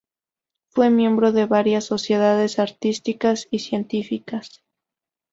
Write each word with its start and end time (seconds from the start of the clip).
Fue 0.71 0.89
miembro 0.89 1.31
de 1.31 1.45
varias 1.45 1.85
sociedades 1.85 2.57
artísticas 2.57 3.47
y 3.51 3.59
científicas. 3.59 4.63